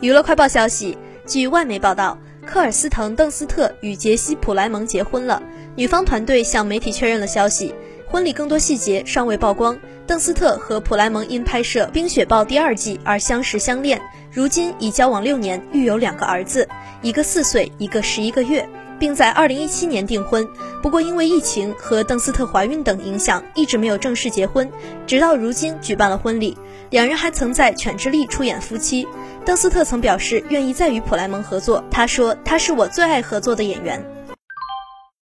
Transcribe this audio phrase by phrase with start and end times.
[0.00, 0.96] 娱乐快报消息，
[1.26, 2.16] 据外媒报道，
[2.46, 5.42] 科尔斯滕·邓斯特与杰西·普莱蒙结婚了。
[5.76, 7.74] 女方团队向媒体确认了消息，
[8.06, 9.78] 婚礼更多细节尚未曝光。
[10.06, 14.00] 邓斯特和普莱蒙因拍摄《冰雪暴》第二季而相识相恋，
[14.32, 16.66] 如今已交往六年，育有两个儿子，
[17.02, 18.66] 一个四岁，一个十一个月，
[19.00, 20.46] 并在二零一七年订婚。
[20.80, 24.70] 不过因为疫情和邓斯特怀孕等影响，一直没有正式结婚，
[25.06, 26.56] 直到如今举办了婚礼。
[26.90, 29.06] 两人还曾在《犬之力》出演夫妻。
[29.44, 34.04] 邓斯特曾表示愿意再与普莱蒙合作，他说他是我最爱合作的演员。